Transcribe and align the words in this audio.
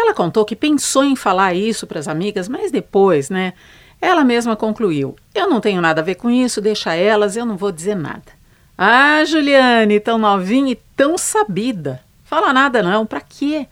Ela 0.00 0.14
contou 0.14 0.46
que 0.46 0.56
pensou 0.56 1.04
em 1.04 1.14
falar 1.14 1.52
isso 1.52 1.86
para 1.86 2.00
as 2.00 2.08
amigas, 2.08 2.48
mas 2.48 2.72
depois, 2.72 3.28
né? 3.28 3.52
Ela 4.00 4.24
mesma 4.24 4.56
concluiu: 4.56 5.14
Eu 5.34 5.46
não 5.48 5.60
tenho 5.60 5.82
nada 5.82 6.00
a 6.00 6.04
ver 6.04 6.14
com 6.14 6.30
isso, 6.30 6.58
deixa 6.58 6.94
elas, 6.94 7.36
eu 7.36 7.44
não 7.44 7.54
vou 7.54 7.70
dizer 7.70 7.94
nada. 7.94 8.40
Ah, 8.78 9.22
Juliane, 9.26 10.00
tão 10.00 10.16
novinha 10.16 10.72
e 10.72 10.78
tão 10.96 11.18
sabida. 11.18 12.00
Fala 12.24 12.50
nada 12.50 12.82
não, 12.82 13.04
pra 13.04 13.20
quê? 13.20 13.66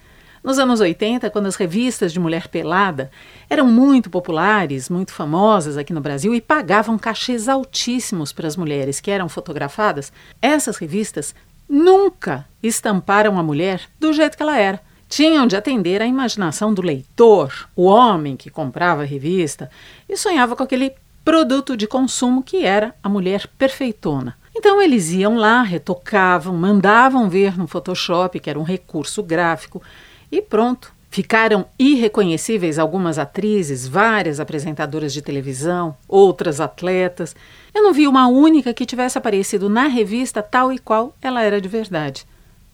Nos 0.44 0.58
anos 0.58 0.80
80, 0.80 1.30
quando 1.30 1.46
as 1.46 1.56
revistas 1.56 2.12
de 2.12 2.20
mulher 2.20 2.48
pelada 2.48 3.10
eram 3.48 3.66
muito 3.66 4.10
populares, 4.10 4.90
muito 4.90 5.14
famosas 5.14 5.78
aqui 5.78 5.94
no 5.94 6.00
Brasil 6.00 6.34
e 6.34 6.42
pagavam 6.42 6.98
cachês 6.98 7.48
altíssimos 7.48 8.34
para 8.34 8.46
as 8.46 8.56
mulheres 8.56 9.00
que 9.00 9.10
eram 9.10 9.30
fotografadas, 9.30 10.12
essas 10.42 10.76
revistas 10.76 11.34
nunca 11.66 12.46
estamparam 12.62 13.38
a 13.38 13.42
mulher 13.42 13.80
do 13.98 14.12
jeito 14.12 14.36
que 14.36 14.42
ela 14.42 14.58
era 14.58 14.87
tinham 15.08 15.46
de 15.46 15.56
atender 15.56 16.02
à 16.02 16.06
imaginação 16.06 16.74
do 16.74 16.82
leitor, 16.82 17.68
o 17.74 17.84
homem 17.84 18.36
que 18.36 18.50
comprava 18.50 19.02
a 19.02 19.06
revista 19.06 19.70
e 20.08 20.16
sonhava 20.16 20.54
com 20.54 20.62
aquele 20.62 20.92
produto 21.24 21.76
de 21.76 21.86
consumo 21.86 22.42
que 22.42 22.64
era 22.64 22.94
a 23.02 23.08
mulher 23.08 23.46
perfeitona. 23.58 24.36
Então 24.54 24.82
eles 24.82 25.12
iam 25.12 25.36
lá, 25.36 25.62
retocavam, 25.62 26.56
mandavam 26.56 27.28
ver 27.28 27.56
no 27.56 27.66
Photoshop, 27.66 28.40
que 28.40 28.50
era 28.50 28.58
um 28.58 28.64
recurso 28.64 29.22
gráfico, 29.22 29.82
e 30.30 30.42
pronto. 30.42 30.92
Ficaram 31.10 31.64
irreconhecíveis 31.78 32.78
algumas 32.78 33.18
atrizes, 33.18 33.88
várias 33.88 34.40
apresentadoras 34.40 35.12
de 35.12 35.22
televisão, 35.22 35.96
outras 36.06 36.60
atletas. 36.60 37.34
Eu 37.74 37.82
não 37.82 37.94
vi 37.94 38.06
uma 38.06 38.26
única 38.28 38.74
que 38.74 38.84
tivesse 38.84 39.16
aparecido 39.16 39.70
na 39.70 39.86
revista 39.86 40.42
tal 40.42 40.70
e 40.70 40.78
qual 40.78 41.16
ela 41.22 41.42
era 41.42 41.62
de 41.62 41.68
verdade. 41.68 42.26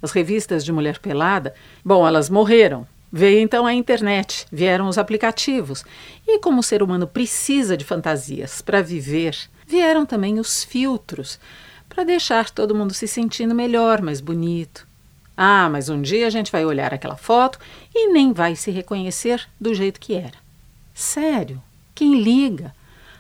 As 0.05 0.13
revistas 0.13 0.63
de 0.63 0.71
mulher 0.71 0.99
pelada, 0.99 1.55
bom, 1.83 2.07
elas 2.07 2.29
morreram. 2.29 2.87
Veio 3.11 3.41
então 3.41 3.65
a 3.65 3.73
internet, 3.73 4.47
vieram 4.53 4.87
os 4.87 4.99
aplicativos. 4.99 5.83
E 6.29 6.39
como 6.41 6.61
o 6.61 6.63
ser 6.63 6.83
humano 6.83 7.07
precisa 7.07 7.75
de 7.75 7.87
fantasias 7.87 8.61
para 8.61 8.83
viver, 8.83 9.35
vieram 9.67 10.05
também 10.05 10.39
os 10.39 10.63
filtros 10.63 11.41
para 11.89 12.05
deixar 12.05 12.51
todo 12.51 12.75
mundo 12.75 12.93
se 12.93 13.09
sentindo 13.09 13.55
melhor, 13.55 14.03
mais 14.03 14.21
bonito. 14.21 14.87
Ah, 15.35 15.71
mas 15.71 15.89
um 15.89 16.03
dia 16.03 16.27
a 16.27 16.31
gente 16.31 16.53
vai 16.53 16.67
olhar 16.67 16.93
aquela 16.93 17.17
foto 17.17 17.59
e 17.95 18.13
nem 18.13 18.31
vai 18.31 18.55
se 18.57 18.71
reconhecer 18.71 19.49
do 19.59 19.73
jeito 19.73 19.99
que 19.99 20.13
era. 20.13 20.37
Sério, 20.93 21.63
quem 21.95 22.21
liga? 22.21 22.75